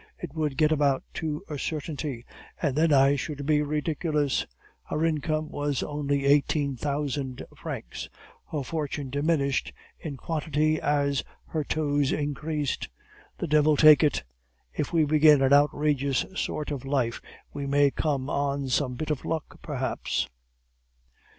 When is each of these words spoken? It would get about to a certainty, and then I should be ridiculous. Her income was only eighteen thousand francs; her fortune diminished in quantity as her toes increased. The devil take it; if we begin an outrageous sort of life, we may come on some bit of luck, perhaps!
It 0.17 0.33
would 0.33 0.57
get 0.57 0.71
about 0.71 1.03
to 1.13 1.43
a 1.47 1.59
certainty, 1.59 2.25
and 2.59 2.75
then 2.75 2.91
I 2.91 3.15
should 3.15 3.45
be 3.45 3.61
ridiculous. 3.61 4.47
Her 4.89 5.05
income 5.05 5.49
was 5.49 5.83
only 5.83 6.25
eighteen 6.25 6.75
thousand 6.75 7.45
francs; 7.55 8.09
her 8.51 8.63
fortune 8.63 9.11
diminished 9.11 9.71
in 9.99 10.17
quantity 10.17 10.81
as 10.81 11.23
her 11.49 11.63
toes 11.63 12.11
increased. 12.11 12.89
The 13.37 13.45
devil 13.45 13.77
take 13.77 14.03
it; 14.03 14.23
if 14.73 14.91
we 14.91 15.03
begin 15.05 15.43
an 15.43 15.53
outrageous 15.53 16.25
sort 16.35 16.71
of 16.71 16.83
life, 16.83 17.21
we 17.53 17.67
may 17.67 17.91
come 17.91 18.27
on 18.27 18.69
some 18.69 18.95
bit 18.95 19.11
of 19.11 19.23
luck, 19.23 19.61
perhaps! 19.61 20.27